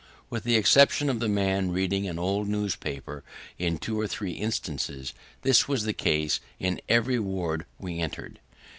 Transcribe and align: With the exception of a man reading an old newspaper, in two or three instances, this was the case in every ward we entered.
With 0.31 0.45
the 0.45 0.55
exception 0.55 1.11
of 1.11 1.21
a 1.21 1.27
man 1.27 1.69
reading 1.69 2.07
an 2.07 2.17
old 2.17 2.47
newspaper, 2.47 3.23
in 3.59 3.77
two 3.77 3.99
or 4.01 4.07
three 4.07 4.31
instances, 4.31 5.13
this 5.43 5.67
was 5.67 5.83
the 5.83 5.93
case 5.93 6.39
in 6.57 6.81
every 6.89 7.19
ward 7.19 7.67
we 7.77 7.99
entered. 7.99 8.39